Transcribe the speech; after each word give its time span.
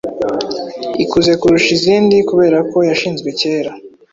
ikuze 1.03 1.31
kurusha 1.41 1.69
izindi 1.77 2.15
kubera 2.29 2.57
ko 2.71 2.77
yashinzwe 2.89 3.29
cyera 3.39 3.71